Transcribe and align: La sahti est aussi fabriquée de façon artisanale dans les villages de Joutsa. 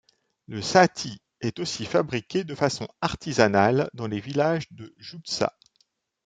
La 0.47 0.63
sahti 0.63 1.21
est 1.41 1.59
aussi 1.59 1.85
fabriquée 1.85 2.43
de 2.43 2.55
façon 2.55 2.87
artisanale 3.01 3.91
dans 3.93 4.07
les 4.07 4.19
villages 4.19 4.65
de 4.71 4.95
Joutsa. 4.97 5.53